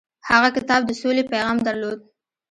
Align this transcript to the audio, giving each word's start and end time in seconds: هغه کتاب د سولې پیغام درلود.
هغه 0.29 0.49
کتاب 0.57 0.81
د 0.85 0.91
سولې 1.01 1.23
پیغام 1.31 1.57
درلود. 1.67 1.99